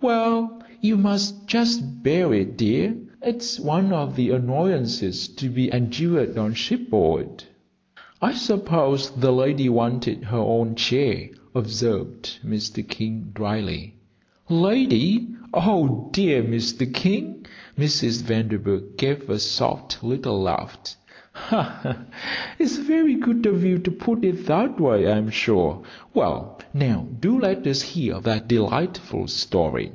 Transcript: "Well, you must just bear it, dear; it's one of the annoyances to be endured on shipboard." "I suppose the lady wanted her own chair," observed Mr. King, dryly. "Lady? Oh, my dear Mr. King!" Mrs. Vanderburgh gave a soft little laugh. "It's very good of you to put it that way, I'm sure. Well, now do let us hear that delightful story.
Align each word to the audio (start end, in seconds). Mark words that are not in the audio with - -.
"Well, 0.00 0.62
you 0.80 0.96
must 0.96 1.48
just 1.48 2.04
bear 2.04 2.32
it, 2.32 2.56
dear; 2.56 2.94
it's 3.20 3.58
one 3.58 3.92
of 3.92 4.14
the 4.14 4.30
annoyances 4.30 5.26
to 5.26 5.48
be 5.48 5.74
endured 5.74 6.38
on 6.38 6.54
shipboard." 6.54 7.42
"I 8.22 8.34
suppose 8.34 9.10
the 9.10 9.32
lady 9.32 9.68
wanted 9.68 10.22
her 10.26 10.38
own 10.38 10.76
chair," 10.76 11.30
observed 11.52 12.38
Mr. 12.46 12.86
King, 12.88 13.32
dryly. 13.34 13.96
"Lady? 14.48 15.30
Oh, 15.52 15.84
my 16.04 16.10
dear 16.12 16.44
Mr. 16.44 16.90
King!" 16.94 17.44
Mrs. 17.76 18.22
Vanderburgh 18.22 18.96
gave 18.96 19.28
a 19.28 19.40
soft 19.40 20.04
little 20.04 20.40
laugh. 20.40 20.78
"It's 22.58 22.78
very 22.78 23.14
good 23.14 23.46
of 23.46 23.62
you 23.62 23.78
to 23.78 23.90
put 23.92 24.24
it 24.24 24.46
that 24.46 24.80
way, 24.80 25.10
I'm 25.10 25.30
sure. 25.30 25.82
Well, 26.12 26.60
now 26.74 27.06
do 27.20 27.38
let 27.38 27.64
us 27.66 27.80
hear 27.82 28.18
that 28.20 28.48
delightful 28.48 29.28
story. 29.28 29.92